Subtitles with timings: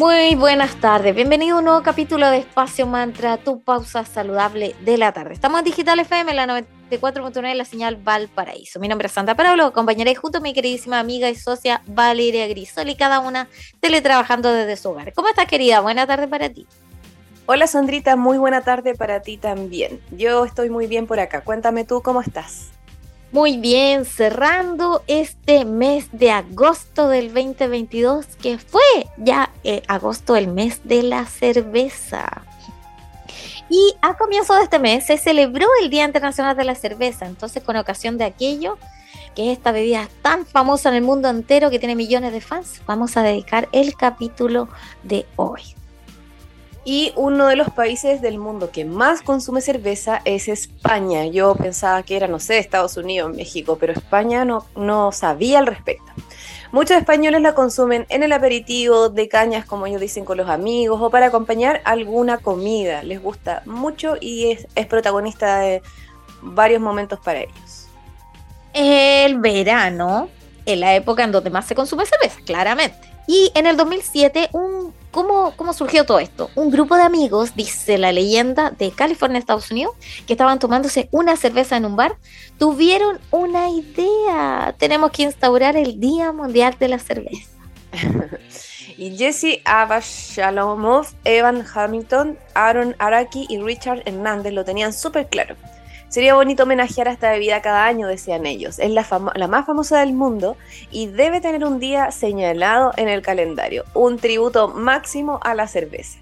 [0.00, 4.96] Muy buenas tardes, bienvenido a un nuevo capítulo de Espacio Mantra, tu pausa saludable de
[4.96, 5.34] la tarde.
[5.34, 8.80] Estamos en Digital FM, la 94.9, la señal Valparaíso.
[8.80, 12.94] Mi nombre es Santa Pablo, acompañaré junto a mi queridísima amiga y socia Valeria Grisoli,
[12.94, 13.50] cada una
[13.80, 15.12] teletrabajando desde su hogar.
[15.12, 15.80] ¿Cómo estás, querida?
[15.80, 16.66] Buena tarde para ti.
[17.44, 20.00] Hola, Sandrita, muy buena tarde para ti también.
[20.12, 21.42] Yo estoy muy bien por acá.
[21.42, 22.70] Cuéntame tú cómo estás.
[23.32, 28.82] Muy bien, cerrando este mes de agosto del 2022, que fue
[29.18, 32.42] ya eh, agosto el mes de la cerveza.
[33.68, 37.62] Y a comienzo de este mes se celebró el Día Internacional de la Cerveza, entonces
[37.62, 38.78] con ocasión de aquello,
[39.36, 42.82] que es esta bebida tan famosa en el mundo entero que tiene millones de fans,
[42.84, 44.68] vamos a dedicar el capítulo
[45.04, 45.76] de hoy.
[46.84, 51.26] Y uno de los países del mundo que más consume cerveza es España.
[51.26, 55.66] Yo pensaba que era, no sé, Estados Unidos, México, pero España no, no sabía al
[55.66, 56.10] respecto.
[56.72, 61.00] Muchos españoles la consumen en el aperitivo de cañas, como ellos dicen, con los amigos
[61.02, 63.02] o para acompañar alguna comida.
[63.02, 65.82] Les gusta mucho y es, es protagonista de
[66.40, 67.88] varios momentos para ellos.
[68.72, 70.28] El verano,
[70.64, 72.96] en la época en donde más se consume cerveza, claramente.
[73.26, 76.50] Y en el 2007 un ¿Cómo, ¿Cómo surgió todo esto?
[76.54, 79.94] Un grupo de amigos, dice la leyenda, de California, Estados Unidos,
[80.26, 82.16] que estaban tomándose una cerveza en un bar,
[82.58, 84.74] tuvieron una idea.
[84.78, 87.50] Tenemos que instaurar el Día Mundial de la Cerveza.
[88.96, 95.56] y Jesse Abashalomov, Evan Hamilton, Aaron Araki y Richard Hernández lo tenían súper claro.
[96.10, 98.80] Sería bonito homenajear a esta bebida cada año, decían ellos.
[98.80, 100.56] Es la, la, más famosa del mundo
[100.90, 106.18] y debe tener un día señalado en el calendario, un tributo máximo a la cerveza.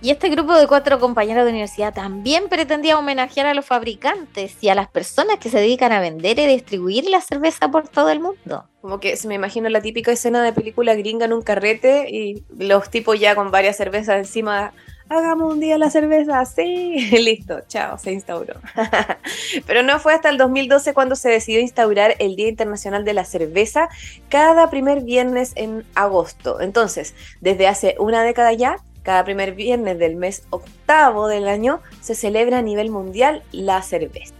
[0.00, 4.70] Y este grupo de cuatro compañeros de universidad también pretendía homenajear a los fabricantes y
[4.70, 8.18] a las personas que se dedican a vender y distribuir la cerveza por todo el
[8.18, 8.64] mundo.
[8.80, 12.44] Como que se me imagino la típica escena de película gringa en un carrete y
[12.58, 14.72] los tipos ya con varias cervezas encima
[15.18, 18.54] hagamos un día la cerveza, sí, listo, chao, se instauró.
[19.66, 23.24] Pero no fue hasta el 2012 cuando se decidió instaurar el Día Internacional de la
[23.24, 23.88] Cerveza
[24.28, 26.60] cada primer viernes en agosto.
[26.60, 32.14] Entonces, desde hace una década ya, cada primer viernes del mes octavo del año se
[32.14, 34.34] celebra a nivel mundial la cerveza.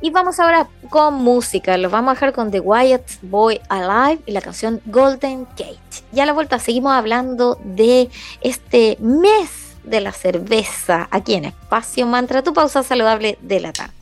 [0.00, 1.76] Y vamos ahora con música.
[1.76, 6.04] Los vamos a dejar con The Wyatt Boy Alive y la canción Golden Gate.
[6.12, 8.08] Ya la vuelta seguimos hablando de
[8.40, 13.97] este mes de la cerveza aquí en Espacio Mantra, tu pausa saludable de la tarde.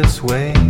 [0.00, 0.61] This way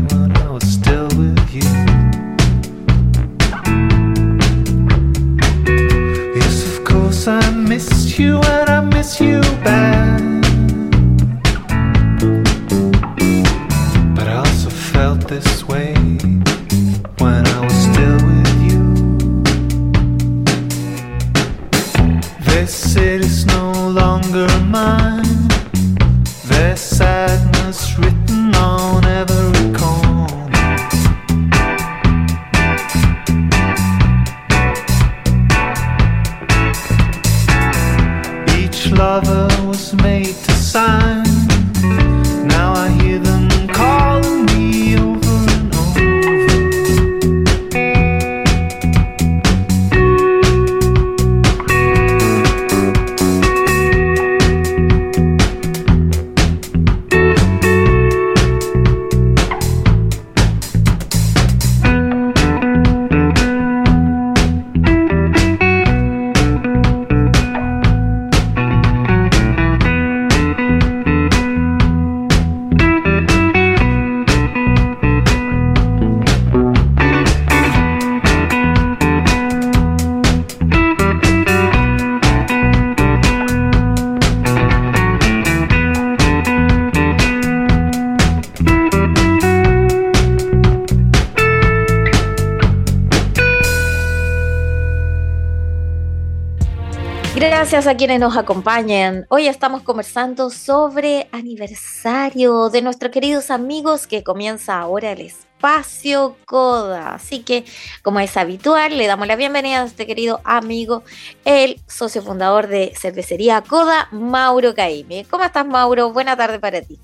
[97.62, 99.25] Gracias a quienes nos acompañan.
[99.29, 107.14] Hoy estamos conversando sobre aniversario de nuestros queridos amigos que comienza ahora el espacio Coda.
[107.14, 107.62] Así que,
[108.03, 111.05] como es habitual, le damos la bienvenida a este querido amigo,
[111.44, 115.25] el socio fundador de Cervecería Coda, Mauro Caime.
[115.31, 116.12] ¿Cómo estás, Mauro?
[116.12, 116.99] Buena tarde para ti.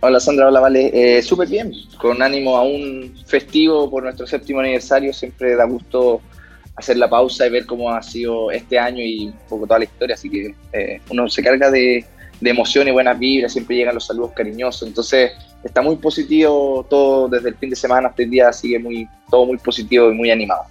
[0.00, 5.14] Hola Sandra, hola Vale, eh, súper bien, con ánimo aún festivo por nuestro séptimo aniversario,
[5.14, 6.20] siempre da gusto
[6.78, 9.84] hacer la pausa y ver cómo ha sido este año y un poco toda la
[9.84, 12.04] historia, así que eh, uno se carga de,
[12.40, 15.32] de emoción y buenas vibras, siempre llegan los saludos cariñosos, entonces
[15.64, 19.46] está muy positivo todo desde el fin de semana hasta el día, sigue muy, todo
[19.46, 20.62] muy positivo y muy animado.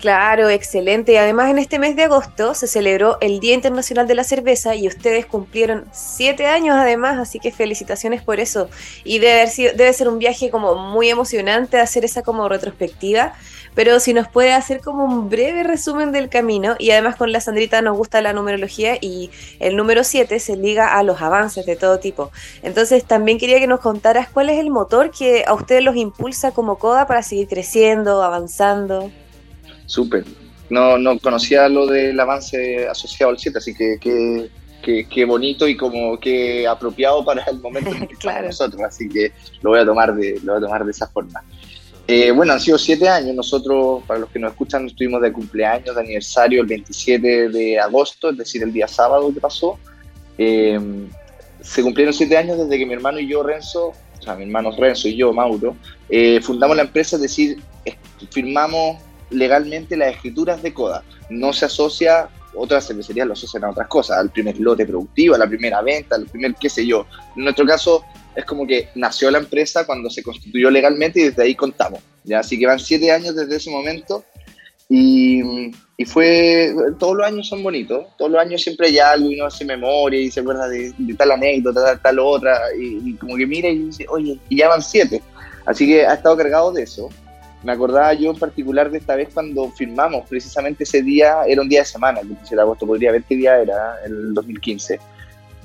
[0.00, 1.12] Claro, excelente.
[1.12, 4.74] Y además en este mes de agosto se celebró el Día Internacional de la Cerveza
[4.74, 8.68] y ustedes cumplieron siete años además, así que felicitaciones por eso.
[9.04, 13.32] Y debe, haber sido, debe ser un viaje como muy emocionante hacer esa como retrospectiva.
[13.74, 17.40] Pero si nos puede hacer como un breve resumen del camino, y además con la
[17.40, 21.76] Sandrita nos gusta la numerología y el número 7 se liga a los avances de
[21.76, 22.30] todo tipo.
[22.62, 26.52] Entonces también quería que nos contaras cuál es el motor que a ustedes los impulsa
[26.52, 29.10] como CODA para seguir creciendo, avanzando.
[29.86, 30.24] Súper.
[30.68, 34.50] No, no conocía lo del avance asociado al 7, así que qué
[34.82, 38.48] que, que bonito y como que apropiado para el momento en que Claro.
[38.48, 41.08] estamos nosotros, así que lo voy a tomar de, lo voy a tomar de esa
[41.08, 41.42] forma.
[42.06, 43.34] Eh, bueno, han sido siete años.
[43.34, 48.30] Nosotros, para los que nos escuchan, estuvimos de cumpleaños, de aniversario el 27 de agosto,
[48.30, 49.76] es decir, el día sábado que pasó.
[50.38, 50.78] Eh,
[51.62, 54.70] se cumplieron siete años desde que mi hermano y yo, Renzo, o sea, mi hermano
[54.70, 55.74] Renzo y yo, Mauro,
[56.08, 57.60] eh, fundamos la empresa, es decir,
[58.30, 58.98] firmamos
[59.30, 61.02] legalmente las escrituras de CODA.
[61.30, 65.38] No se asocia, otras cervecerías lo asocian a otras cosas, al primer lote productivo, a
[65.38, 67.06] la primera venta, al primer qué sé yo.
[67.36, 68.04] En nuestro caso
[68.34, 72.00] es como que nació la empresa cuando se constituyó legalmente y desde ahí contamos.
[72.24, 72.40] ¿ya?
[72.40, 74.24] Así que van siete años desde ese momento
[74.88, 75.42] y,
[75.96, 79.46] y fue, todos los años son bonitos, todos los años siempre hay algo y uno
[79.46, 83.46] hace memoria y se acuerda de, de tal anécdota, tal, otra y, y como que
[83.46, 85.22] mira y dice, oye, y ya van siete.
[85.64, 87.08] Así que ha estado cargado de eso.
[87.66, 91.68] Me acordaba yo en particular de esta vez cuando firmamos, precisamente ese día, era un
[91.68, 95.00] día de semana, el 27 de agosto, podría ver qué día era, el 2015.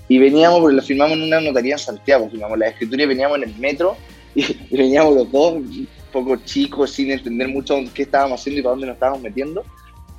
[0.07, 3.37] Y veníamos, porque lo firmamos en una notaría en Santiago, firmamos la escritura y veníamos
[3.37, 3.95] en el metro
[4.33, 4.41] y,
[4.71, 8.71] y veníamos los dos, un poco chicos, sin entender mucho qué estábamos haciendo y para
[8.71, 9.63] dónde nos estábamos metiendo,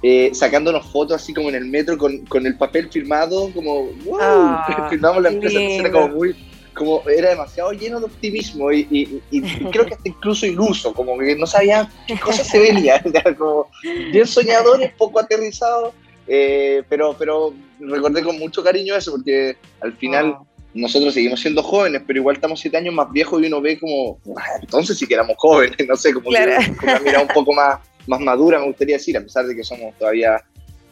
[0.04, 4.18] eh, sacándonos fotos así como en el metro con, con el papel firmado, como, wow,
[4.20, 6.00] Ah, firmamos la empresa, entonces era lindo.
[6.00, 6.36] como muy,
[6.74, 11.18] como era demasiado lleno de optimismo y, y- y creo que hasta incluso iluso, como
[11.18, 13.68] que no sabía qué cosas se venía, era como
[14.12, 15.94] bien soñadores, poco aterrizados,
[16.26, 20.46] eh, pero, pero recordé con mucho cariño eso porque al final Oh.
[20.80, 24.18] nosotros seguimos siendo jóvenes, pero igual estamos siete años más viejos y uno ve como,
[24.38, 26.52] "Ah, entonces sí que éramos jóvenes, no sé, como Claro.
[26.58, 29.54] que con una mirada un poco más, más madura, me gustaría decir, a pesar de
[29.54, 30.42] que somos todavía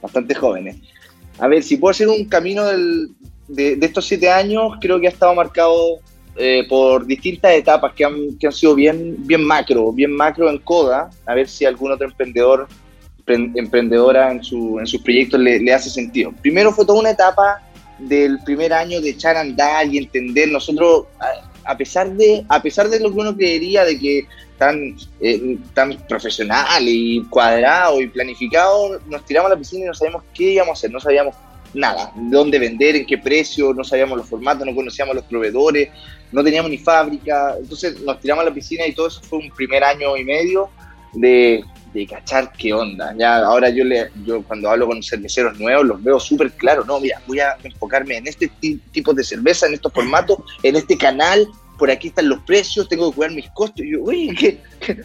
[0.02, 0.76] bastante jóvenes.
[1.38, 3.08] A ver, si puedo hacer un camino del-
[3.54, 5.98] de, estos siete años, creo que ha estado marcado
[6.36, 10.58] eh, por distintas etapas que han, que han sido bien, bien macro, bien macro en
[10.58, 12.68] CODA, a ver si algún otro emprendedor,
[13.26, 16.32] empren- emprendedora en, su, en sus proyectos le, hace sentido.
[16.40, 17.60] Primero fue toda una etapa
[17.98, 20.48] del primer año de echar a andar y entender.
[20.48, 21.06] Nosotros,
[21.64, 24.26] a pesar de, a pesar de lo que uno creería de que
[24.56, 29.94] tan, eh, tan profesional y cuadrado y planificado, nos tiramos a la piscina y no
[29.94, 31.34] sabíamos qué íbamos a hacer, no sabíamos
[31.74, 35.88] nada, dónde vender, en qué precio, no sabíamos los formatos, no conocíamos los proveedores,
[36.32, 39.50] no teníamos ni fábrica, entonces nos tiramos a la piscina y todo eso fue un
[39.50, 40.70] primer año y medio
[41.12, 41.62] de,
[41.92, 43.14] de cachar qué onda.
[43.18, 47.00] Ya ahora yo le, yo cuando hablo con cerveceros nuevos los veo súper claro, no,
[47.00, 48.50] mira, voy a enfocarme en este
[48.92, 51.48] tipo de cerveza, en estos formatos, en este canal,
[51.78, 53.84] por aquí están los precios, tengo que cuidar mis costos.
[53.84, 54.60] Y yo, uy, qué,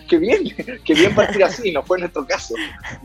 [0.09, 0.43] qué, bien,
[0.83, 2.53] qué bien partir así, no fue nuestro caso,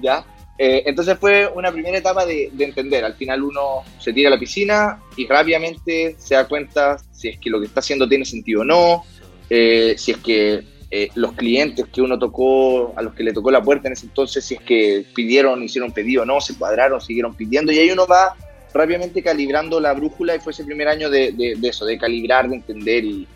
[0.03, 0.25] ¿ya?
[0.63, 3.03] Eh, entonces fue una primera etapa de, de, entender.
[3.03, 7.39] Al final uno se tira a la piscina y rápidamente se da cuenta si es
[7.39, 9.03] que lo que está haciendo tiene sentido o no,
[9.49, 13.51] eh, si es que eh, los clientes que uno tocó, a los que le tocó
[13.51, 17.01] la puerta en ese entonces, si es que pidieron, hicieron pedido o no, se cuadraron,
[17.01, 18.37] siguieron pidiendo, y ahí uno va
[18.75, 23.03] rápidamente calibrando la brújula y fue ese primer año de, eso, de calibrar, de entender
[23.07, 23.27] y,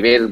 [0.00, 0.28] ver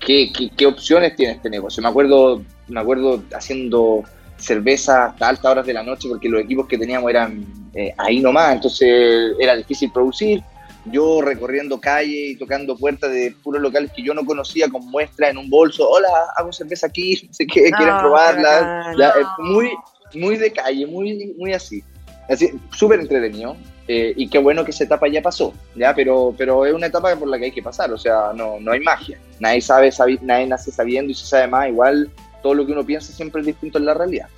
[0.00, 1.80] qué, qué, qué, opciones tiene este negocio.
[1.80, 4.02] Me acuerdo, me acuerdo haciendo
[4.38, 8.20] cerveza hasta altas horas de la noche porque los equipos que teníamos eran eh, ahí
[8.20, 10.42] nomás, entonces era difícil producir
[10.90, 15.30] yo recorriendo calle y tocando puertas de puros locales que yo no conocía con muestra
[15.30, 19.44] en un bolso, hola, hago cerveza aquí, sé qué, no, quieren probarla, no, ya, no.
[19.44, 19.70] muy,
[20.14, 21.82] muy de calle, muy, muy así,
[22.28, 23.56] así súper entretenido.
[23.88, 25.94] Eh, y qué bueno que esa etapa ya pasó, ¿ya?
[25.94, 28.72] Pero, pero es una etapa por la que hay que pasar, o sea, no, no
[28.72, 29.16] hay magia.
[29.38, 32.10] Nadie sabe, sabe, nadie nace sabiendo y se sabe más, igual
[32.42, 34.28] todo lo que uno piensa siempre es distinto en la realidad.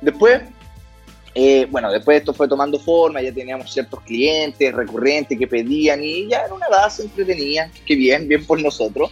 [0.00, 0.42] Después,
[1.34, 6.28] eh, bueno, después esto fue tomando forma, ya teníamos ciertos clientes recurrentes que pedían y
[6.28, 9.10] ya era una base entretenida, que bien, bien por nosotros.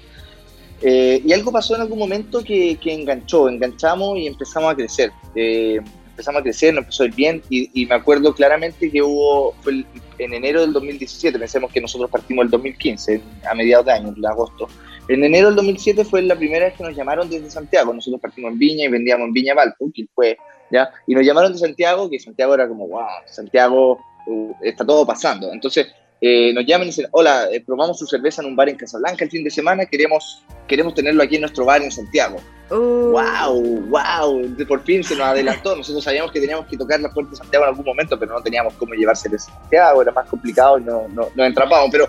[0.83, 5.11] Eh, y algo pasó en algún momento que, que, enganchó, enganchamos y empezamos a crecer.
[5.35, 9.03] Eh, empezamos a crecer, nos empezó a ir bien y, y, me acuerdo claramente que
[9.03, 9.85] hubo, fue
[10.19, 14.27] en enero del 2017, pensemos que nosotros partimos el 2015, a mediados de año, en
[14.27, 14.69] agosto.
[15.09, 18.53] En enero del 2007 fue la primera vez que nos llamaron desde Santiago, nosotros partimos
[18.53, 20.37] en Viña y vendíamos en Viña Valpo, que fue
[20.71, 20.91] ¿ya?
[21.07, 25.53] Y nos llamaron de Santiago, que Santiago era como, wow, Santiago uh, está todo pasando.
[25.53, 25.89] Entonces
[26.21, 29.25] eh, nos llaman y dicen, hola, eh, probamos su cerveza en un bar en Casablanca
[29.25, 32.39] el fin de semana, queremos, queremos tenerlo aquí en nuestro bar en Santiago.
[32.71, 33.13] Uh.
[33.13, 33.87] ¡Wow!
[33.89, 34.57] ¡Wow!
[34.67, 35.77] Por fin se nos adelantó.
[35.77, 38.43] Nosotros sabíamos que teníamos que tocar la puerta de Santiago en algún momento, pero no
[38.43, 41.89] teníamos cómo llevarse de Santiago, era más complicado y no, no, nos entrapamos.
[41.93, 42.09] Pero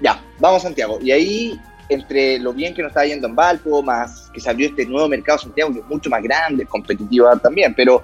[0.00, 0.98] ya, vamos a Santiago.
[1.02, 1.60] Y ahí
[1.92, 5.08] entre lo bien que nos estaba yendo en Valpo, más que se abrió este nuevo
[5.08, 8.02] mercado Santiago, que es mucho más grande, competitivo también, pero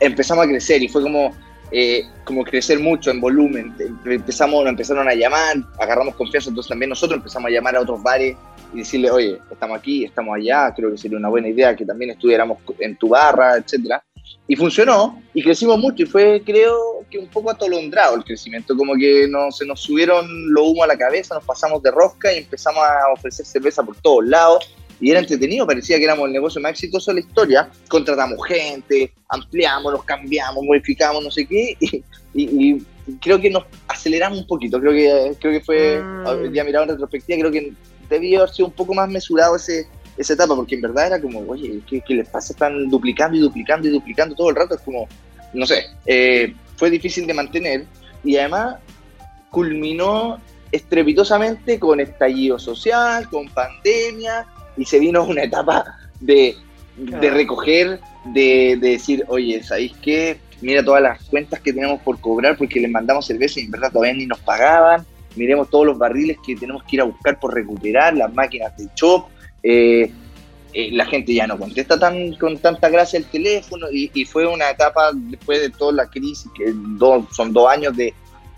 [0.00, 1.34] empezamos a crecer y fue como,
[1.70, 3.74] eh, como crecer mucho en volumen.
[4.04, 8.36] Empezamos, empezaron a llamar, agarramos confianza, entonces también nosotros empezamos a llamar a otros bares
[8.72, 12.10] y decirle, oye, estamos aquí, estamos allá, creo que sería una buena idea que también
[12.10, 14.02] estuviéramos en tu barra, etcétera.
[14.46, 18.94] Y funcionó, y crecimos mucho, y fue, creo, que un poco atolondrado el crecimiento, como
[18.94, 22.38] que no, se nos subieron lo humo a la cabeza, nos pasamos de rosca y
[22.38, 26.60] empezamos a ofrecer cerveza por todos lados, y era entretenido, parecía que éramos el negocio
[26.60, 32.02] más exitoso de la historia, contratamos gente, ampliamos, nos cambiamos, modificamos, no sé qué, y,
[32.34, 36.52] y, y creo que nos aceleramos un poquito, creo que, creo que fue, mm.
[36.52, 37.72] ya mirado en retrospectiva, creo que
[38.08, 39.86] debió haber sido un poco más mesurado ese,
[40.18, 42.52] esa etapa, porque en verdad era como, oye, ¿qué, qué les pasa?
[42.52, 45.06] Están duplicando y duplicando y duplicando todo el rato, es como,
[45.54, 47.86] no sé, eh, fue difícil de mantener
[48.24, 48.76] y además
[49.50, 54.46] culminó estrepitosamente con estallido social, con pandemia
[54.76, 55.84] y se vino una etapa
[56.20, 56.56] de,
[56.96, 60.38] de recoger, de, de, decir, oye, ¿sabéis qué?
[60.60, 63.92] Mira todas las cuentas que tenemos por cobrar porque les mandamos cerveza y en verdad
[63.92, 65.06] todavía ni nos pagaban.
[65.36, 68.88] Miremos todos los barriles que tenemos que ir a buscar por recuperar, las máquinas de
[68.94, 69.28] chop.
[69.62, 70.10] Eh,
[70.74, 74.70] eh, la gente ya no contesta tan, con tanta gracia el teléfono y, fue una
[74.70, 78.12] etapa después de toda la crisis, que do, son dos años de,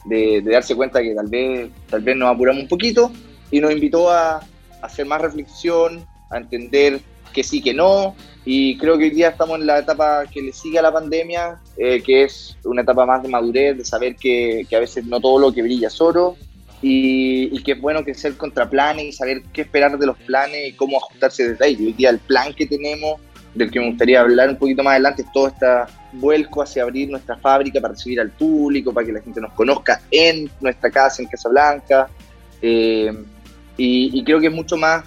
[0.06, 3.12] de, darse cuenta que tal vez, tal vez nos apuramos un poquito
[3.50, 4.40] y nos invitó a, a,
[4.82, 7.00] hacer más reflexión, a entender
[7.32, 8.16] que sí, que no.
[8.44, 11.60] Y creo que hoy día estamos en la etapa que le sigue a la pandemia,
[11.76, 15.20] eh, que es una etapa más de madurez, de saber que, que a veces no
[15.20, 16.36] todo lo que brilla es oro,
[16.82, 20.68] y, y, que es bueno crecer contra planes y saber qué esperar de los planes
[20.68, 21.76] y cómo ajustarse desde ahí.
[21.76, 23.20] Hoy día el plan que tenemos,
[23.54, 25.66] del que me gustaría hablar un poquito más adelante, es todo este
[26.12, 30.00] vuelco hacia abrir nuestra fábrica para recibir al público, para que la gente nos conozca
[30.10, 32.08] en nuestra casa, en Casablanca.
[32.62, 33.12] Eh,
[33.76, 35.04] y, creo que es mucho más,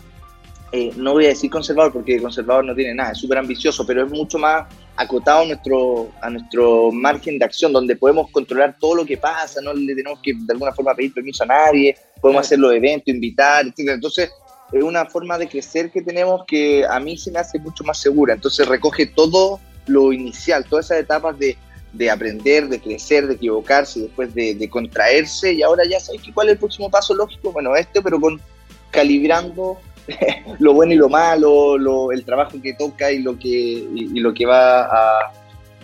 [0.76, 4.04] eh, no voy a decir conservador porque conservador no tiene nada, es súper ambicioso, pero
[4.04, 4.66] es mucho más
[4.96, 9.62] acotado a nuestro, a nuestro margen de acción, donde podemos controlar todo lo que pasa,
[9.62, 13.14] no le tenemos que de alguna forma pedir permiso a nadie, podemos hacer los eventos,
[13.14, 13.90] invitar, etc.
[13.90, 14.32] Entonces,
[14.72, 18.02] es una forma de crecer que tenemos que a mí se me hace mucho más
[18.02, 18.34] segura.
[18.34, 21.56] Entonces, recoge todo lo inicial, todas esas etapas de,
[21.92, 26.48] de aprender, de crecer, de equivocarse, después de, de contraerse, y ahora ya sabes cuál
[26.48, 28.42] es el próximo paso lógico, bueno, este, pero con
[28.90, 29.78] calibrando
[30.60, 34.20] lo bueno y lo malo, lo- el trabajo que toca y lo que, y, y
[34.20, 35.32] lo que va a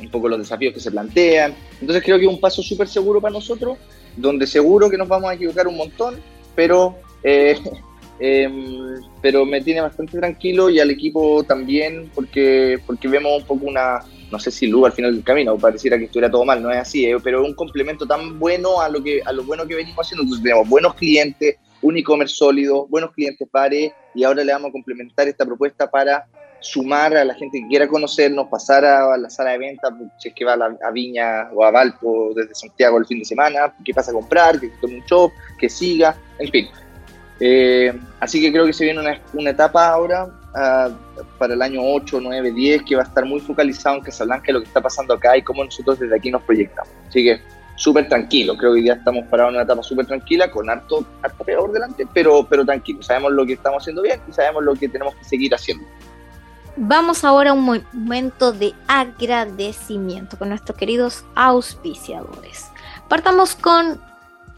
[0.01, 1.53] un poco los desafíos que se plantean.
[1.81, 3.77] Entonces creo que es un paso súper seguro para nosotros,
[4.15, 6.15] donde seguro que nos vamos a equivocar un montón,
[6.55, 7.57] pero, eh,
[8.19, 13.65] em, pero me tiene bastante tranquilo y al equipo también, porque, porque vemos un poco
[13.65, 13.99] una,
[14.31, 16.77] no sé si luz al final del camino, pareciera que estuviera todo mal, no es
[16.77, 19.75] así, eh, pero es un complemento tan bueno a lo, que, a lo bueno que
[19.75, 20.23] venimos haciendo.
[20.23, 24.71] Entonces tenemos buenos clientes, un e-commerce sólido, buenos clientes pares, y ahora le vamos a
[24.71, 26.25] complementar esta propuesta para
[26.61, 30.33] sumar a la gente que quiera conocernos, pasar a la sala de venta, si es
[30.35, 33.73] que va a, la- a Viña o a Valpo desde Santiago el fin de semana,
[33.85, 36.67] que pasa a comprar, que tome un shop, que siga, en fin.
[37.39, 40.89] Eh, así que creo que se viene una, una etapa ahora ah,
[41.37, 44.53] para el año 8, 9, 10 que va a estar muy focalizado en Casablanca y
[44.53, 46.91] lo que está pasando acá y cómo nosotros desde aquí nos proyectamos.
[47.07, 47.39] Así que
[47.79, 51.05] súper tranquilo, creo que hoy día estamos parados en una etapa súper tranquila, con harto,
[51.23, 54.75] harto peor delante, pero, pero tranquilo, sabemos lo que estamos haciendo bien y sabemos lo
[54.75, 55.85] que tenemos que seguir haciendo.
[56.75, 62.67] Vamos ahora a un mo- momento de agradecimiento con nuestros queridos auspiciadores.
[63.07, 64.01] Partamos con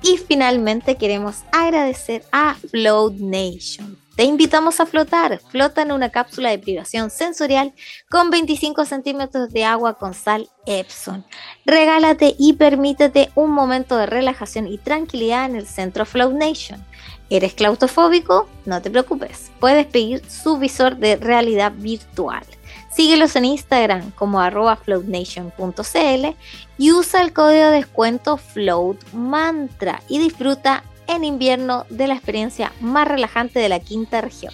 [0.01, 3.97] Y finalmente queremos agradecer a Float Nation.
[4.19, 5.39] Te invitamos a flotar.
[5.47, 7.71] Flota en una cápsula de privación sensorial
[8.09, 11.23] con 25 centímetros de agua con sal Epson.
[11.65, 16.85] Regálate y permítete un momento de relajación y tranquilidad en el centro Float Nation.
[17.29, 18.49] ¿Eres claustrofóbico?
[18.65, 19.51] No te preocupes.
[19.61, 22.43] Puedes pedir su visor de realidad virtual.
[22.91, 24.41] Síguelos en Instagram como
[24.83, 26.35] floatnation.cl
[26.77, 33.07] y usa el código de descuento FloatMantra y disfruta en invierno de la experiencia más
[33.07, 34.53] relajante de la quinta región.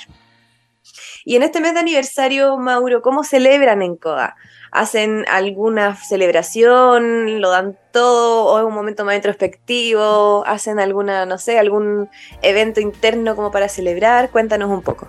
[1.26, 4.36] Y en este mes de aniversario, Mauro, ¿cómo celebran en Coda?
[4.74, 7.40] ¿Hacen alguna celebración?
[7.40, 8.46] ¿Lo dan todo?
[8.46, 10.44] ¿O es un momento más introspectivo?
[10.48, 12.10] ¿Hacen alguna, no sé, algún
[12.42, 14.32] evento interno como para celebrar?
[14.32, 15.06] Cuéntanos un poco.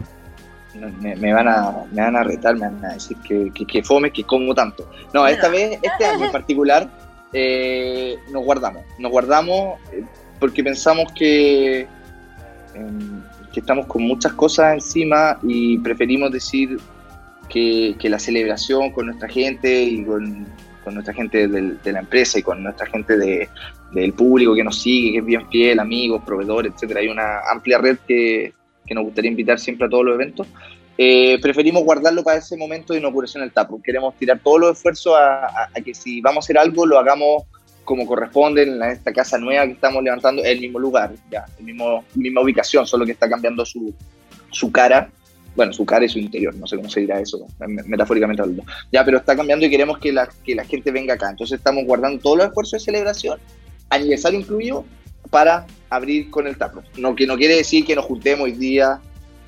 [1.00, 3.83] Me, me van a, me van a retar, me van a decir que, que, que
[3.83, 4.90] fome, que como tanto.
[5.14, 6.90] No, esta vez, este año en particular,
[7.33, 8.83] eh, nos guardamos.
[8.98, 10.05] Nos guardamos eh,
[10.38, 11.88] porque pensamos que, eh,
[13.50, 16.79] que estamos con muchas cosas encima y preferimos decir
[17.48, 20.46] que, que la celebración con nuestra gente y con,
[20.83, 23.48] con nuestra gente del, de la empresa y con nuestra gente de,
[23.92, 27.00] del público que nos sigue, que es bien fiel, amigos, proveedores, etcétera.
[27.00, 28.52] Hay una amplia red que,
[28.87, 30.46] que nos gustaría invitar siempre a todos los eventos.
[30.96, 33.83] Eh, preferimos guardarlo para ese momento de inauguración del TAPO.
[33.83, 36.98] Queremos tirar todos los esfuerzos a, a, a, que si vamos a hacer algo, lo
[36.98, 37.44] hagamos
[37.85, 42.04] como corresponde en esta casa nueva que estamos levantando, el mismo lugar, ya, el mismo,
[42.14, 43.94] misma ubicación, solo que está cambiando su,
[44.50, 45.11] su cara.
[45.57, 47.47] Bueno, su cara y su interior, no sé cómo se dirá eso,
[47.87, 48.64] metafóricamente hablando.
[48.93, 51.31] Ya, pero está cambiando y queremos que la, que la gente venga acá.
[51.31, 53.38] Entonces estamos guardando todos los esfuerzos de celebración,
[53.88, 54.85] aniversario incluido,
[55.31, 56.83] para abrir con el tapo.
[56.99, 59.01] No, que no quiere decir que nos juntemos hoy día.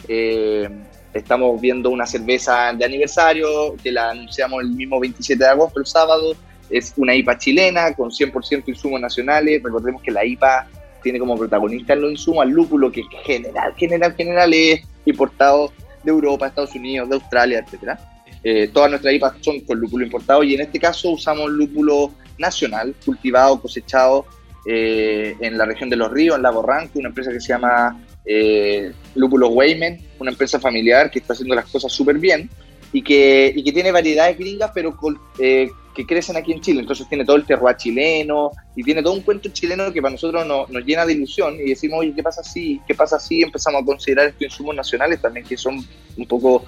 [0.08, 0.68] Eh,
[1.12, 5.86] estamos viendo una cerveza de aniversario, que la anunciamos el mismo 27 de agosto, el
[5.86, 6.34] sábado.
[6.70, 9.62] Es una IPA chilena con 100% insumos nacionales.
[9.62, 10.68] Recordemos que la IPA
[11.02, 15.72] tiene como protagonista en los insumos al lúpulo, que general, general, general es importado
[16.06, 17.98] de Europa, Estados Unidos, de Australia, etcétera.
[18.42, 22.94] Eh, todas nuestras IPAs son con lúpulo importado y en este caso usamos lúpulo nacional,
[23.04, 24.24] cultivado, cosechado
[24.64, 28.00] eh, en la región de Los Ríos, en Lago Ranco, una empresa que se llama
[28.24, 32.50] eh, Lúpulo Weyman, una empresa familiar que está haciendo las cosas súper bien
[32.92, 34.96] y que, y que tiene variedades gringas, pero
[35.38, 36.80] eh, que crecen aquí en Chile.
[36.80, 40.46] Entonces tiene todo el terroir chileno y tiene todo un cuento chileno que para nosotros
[40.46, 43.84] nos llena de ilusión y decimos, oye, ¿qué pasa si, qué pasa si empezamos a
[43.84, 45.82] considerar estos insumos nacionales también, que son
[46.16, 46.64] un poco,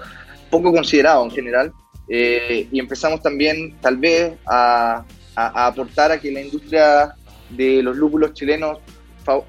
[0.50, 1.72] poco considerados en general?
[2.10, 5.04] y empezamos también tal vez a,
[5.36, 7.14] a aportar a que la industria
[7.50, 8.78] de los lúpulos chilenos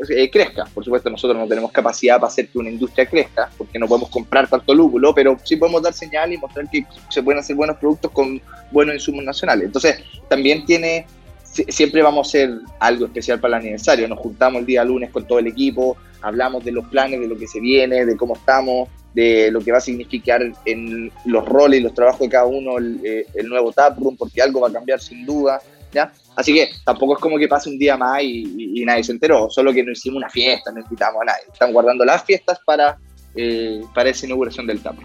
[0.09, 0.65] eh, crezca.
[0.73, 4.09] Por supuesto, nosotros no tenemos capacidad para hacer que una industria crezca, porque no podemos
[4.09, 7.77] comprar tanto lúpulo, pero sí podemos dar señal y mostrar que se pueden hacer buenos
[7.77, 9.65] productos con buenos insumos nacionales.
[9.65, 11.05] Entonces, también tiene,
[11.43, 14.07] siempre vamos a hacer algo especial para el aniversario.
[14.07, 17.37] Nos juntamos el día lunes con todo el equipo, hablamos de los planes, de lo
[17.37, 21.79] que se viene, de cómo estamos, de lo que va a significar en los roles
[21.79, 24.73] y los trabajos de cada uno el, eh, el nuevo taproom, porque algo va a
[24.73, 25.59] cambiar sin duda.
[26.35, 29.73] Así que tampoco es como que pase un día más y, nadie se enteró, solo
[29.73, 31.43] que no hicimos una fiesta, no invitamos a nadie.
[31.51, 32.97] Están guardando las fiestas para,
[33.35, 34.95] eh, para esa inauguración del TAP.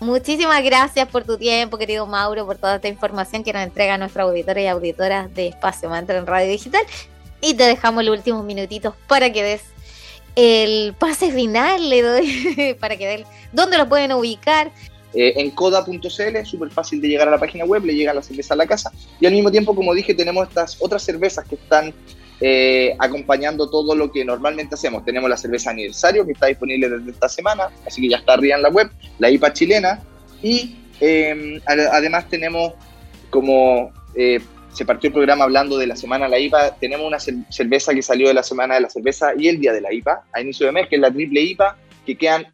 [0.00, 4.24] Muchísimas gracias por tu tiempo, querido Mauro, por toda esta información que nos entrega nuestra
[4.24, 6.82] auditora y auditoras de Espacio Mantra en Radio Digital.
[7.40, 9.62] Y te dejamos los últimos minutitos para que des
[10.34, 14.70] el pase final, le doy para que den dónde lo pueden ubicar,
[15.18, 18.22] eh, en coda.cl es súper fácil de llegar a la página web, le llega la
[18.22, 18.92] cerveza a la casa.
[19.18, 21.94] Y al mismo tiempo, como dije, tenemos estas otras cervezas que están
[22.38, 25.06] eh, acompañando todo lo que normalmente hacemos.
[25.06, 28.56] Tenemos la cerveza aniversario que está disponible desde esta semana, así que ya está arriba
[28.56, 30.02] en la web, la IPA chilena.
[30.42, 32.74] Y em, además tenemos,
[33.30, 34.38] como eh,
[34.74, 38.02] se partió el programa hablando de la semana de la IPA, tenemos una cerveza que
[38.02, 40.66] salió de la semana de la cerveza y el día de la IPA, a inicio
[40.66, 42.46] de mes, que es la triple IPA, que quedan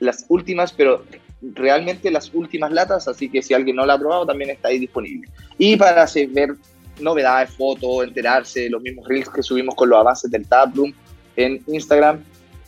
[0.00, 1.04] las últimas, pero
[1.40, 4.78] realmente las últimas latas, así que si alguien no la ha probado también está ahí
[4.78, 5.28] disponible.
[5.56, 6.54] Y para ver
[7.00, 10.92] novedades, fotos, enterarse los mismos reels que subimos con los avances del Taproom
[11.36, 12.24] en Instagram,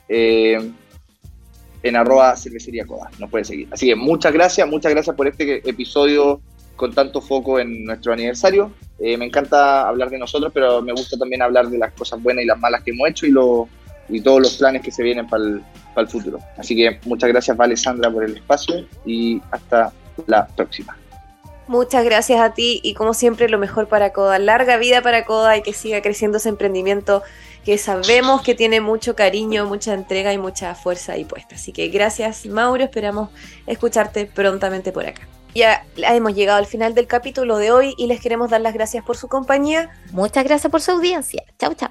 [0.09, 0.70] eh,
[1.83, 3.68] en arroba cervecería coda, nos puede seguir.
[3.70, 6.40] Así que muchas gracias, muchas gracias por este episodio
[6.76, 8.72] con tanto foco en nuestro aniversario.
[8.98, 12.44] Eh, me encanta hablar de nosotros, pero me gusta también hablar de las cosas buenas
[12.44, 13.68] y las malas que hemos hecho y, lo,
[14.09, 15.62] y todos los planes que se vienen para el,
[15.94, 16.38] para el futuro.
[16.57, 19.92] Así que muchas gracias, Alessandra, por el espacio y hasta
[20.26, 20.96] la próxima.
[21.66, 24.40] Muchas gracias a ti y como siempre lo mejor para Coda.
[24.40, 27.22] Larga vida para Coda y que siga creciendo ese emprendimiento
[27.64, 31.55] que sabemos que tiene mucho cariño, mucha entrega y mucha fuerza ahí puesta.
[31.55, 33.31] Así que gracias Mauro, esperamos
[33.68, 35.29] escucharte prontamente por acá.
[35.55, 39.05] Ya hemos llegado al final del capítulo de hoy y les queremos dar las gracias
[39.05, 39.90] por su compañía.
[40.11, 41.44] Muchas gracias por su audiencia.
[41.59, 41.90] Chau, chau.